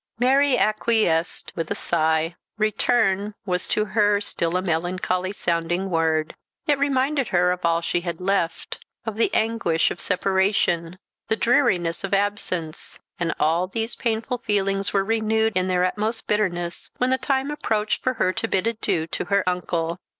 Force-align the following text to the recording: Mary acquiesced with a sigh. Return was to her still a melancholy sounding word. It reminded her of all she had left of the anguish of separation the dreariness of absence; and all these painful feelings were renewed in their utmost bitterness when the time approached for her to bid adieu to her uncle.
Mary 0.17 0.57
acquiesced 0.57 1.53
with 1.55 1.69
a 1.69 1.75
sigh. 1.75 2.35
Return 2.57 3.35
was 3.45 3.67
to 3.67 3.85
her 3.85 4.19
still 4.19 4.57
a 4.57 4.61
melancholy 4.63 5.31
sounding 5.31 5.91
word. 5.91 6.33
It 6.65 6.79
reminded 6.79 7.27
her 7.27 7.51
of 7.51 7.63
all 7.63 7.81
she 7.81 8.01
had 8.01 8.19
left 8.19 8.83
of 9.05 9.15
the 9.15 9.31
anguish 9.31 9.91
of 9.91 9.99
separation 9.99 10.97
the 11.27 11.35
dreariness 11.35 12.03
of 12.03 12.15
absence; 12.15 12.97
and 13.19 13.35
all 13.39 13.67
these 13.67 13.93
painful 13.95 14.39
feelings 14.39 14.91
were 14.91 15.05
renewed 15.05 15.55
in 15.55 15.67
their 15.67 15.85
utmost 15.85 16.25
bitterness 16.27 16.89
when 16.97 17.11
the 17.11 17.19
time 17.19 17.51
approached 17.51 18.01
for 18.01 18.15
her 18.15 18.33
to 18.33 18.47
bid 18.47 18.65
adieu 18.65 19.05
to 19.05 19.25
her 19.25 19.47
uncle. 19.47 19.99